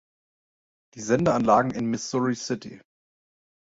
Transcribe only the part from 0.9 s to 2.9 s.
Die Sendeanlagen in Missouri City.